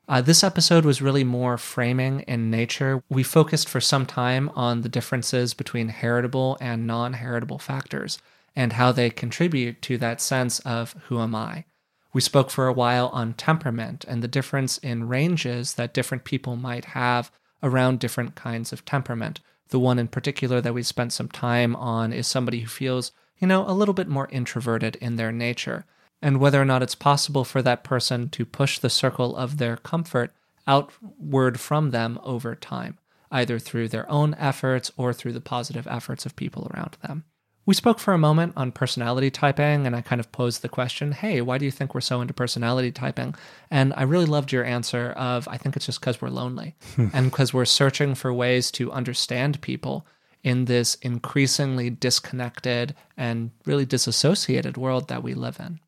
[0.07, 3.03] Uh, this episode was really more framing in nature.
[3.09, 8.21] We focused for some time on the differences between heritable and non heritable factors
[8.55, 11.65] and how they contribute to that sense of who am I.
[12.13, 16.55] We spoke for a while on temperament and the difference in ranges that different people
[16.55, 17.33] might have
[17.65, 19.41] around different kinds of temperament.
[19.69, 23.47] The one in particular that we spent some time on is somebody who feels, you
[23.47, 25.85] know, a little bit more introverted in their nature
[26.25, 29.77] and whether or not it's possible for that person to push the circle of their
[29.77, 30.33] comfort
[30.67, 32.99] outward from them over time,
[33.31, 37.25] either through their own efforts or through the positive efforts of people around them.
[37.67, 41.13] We spoke for a moment on personality typing, and I kind of posed the question
[41.13, 43.35] hey, why do you think we're so into personality typing?
[43.71, 46.75] And I really loved your answer of I think it's just because we're lonely
[47.13, 50.07] and because we're searching for ways to understand people
[50.43, 55.81] in this increasingly disconnected and really disassociated world that we live in.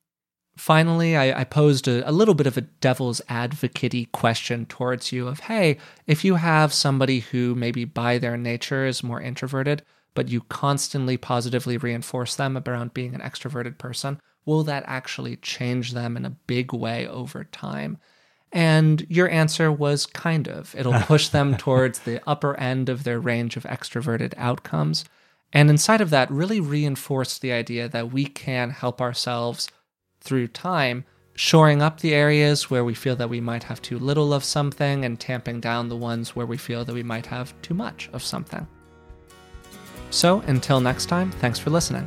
[0.57, 5.29] Finally, I, I posed a, a, little bit of a devil's advocate question towards you
[5.29, 9.83] of, hey, if you have somebody who maybe by their nature is more introverted,
[10.17, 15.93] but you constantly positively reinforce them around being an extroverted person, will that actually change
[15.93, 17.99] them in a big way over time?
[18.53, 20.75] And your answer was kind of.
[20.77, 25.05] It'll push them towards the upper end of their range of extroverted outcomes.
[25.53, 29.69] And inside of that, really reinforced the idea that we can help ourselves
[30.21, 31.05] through time,
[31.35, 35.05] shoring up the areas where we feel that we might have too little of something
[35.05, 38.23] and tamping down the ones where we feel that we might have too much of
[38.23, 38.67] something.
[40.11, 42.07] So, until next time, thanks for listening.